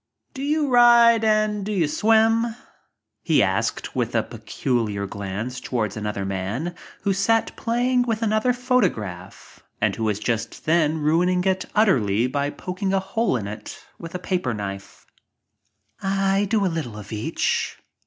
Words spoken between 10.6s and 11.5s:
then ruining